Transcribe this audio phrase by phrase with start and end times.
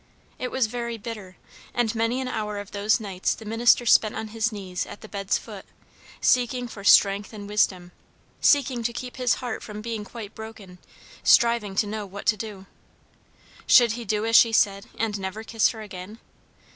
[0.39, 1.37] It was very bitter;
[1.75, 5.07] and many an hour of those nights the minister spent on his knees at the
[5.07, 5.63] bed's foot,
[6.19, 7.91] seeking for strength and wisdom,
[8.39, 10.79] seeking to keep his heart from being quite broken,
[11.21, 12.65] striving to know what to do.
[13.67, 16.17] Should he do as she said, and never kiss her again?